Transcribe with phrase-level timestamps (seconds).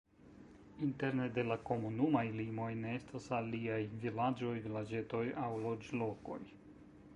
[0.85, 6.43] Interne de la komunumaj limoj ne estas aliaj vilaĝoj, vilaĝetoj aŭ loĝlokoj.